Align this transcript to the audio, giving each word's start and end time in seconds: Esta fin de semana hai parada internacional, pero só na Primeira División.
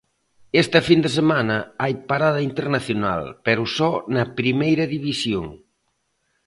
Esta 0.63 0.79
fin 0.87 0.99
de 1.05 1.09
semana 1.19 1.57
hai 1.81 1.93
parada 2.09 2.41
internacional, 2.49 3.21
pero 3.45 3.63
só 3.77 3.91
na 4.13 4.23
Primeira 4.39 4.85
División. 4.95 5.45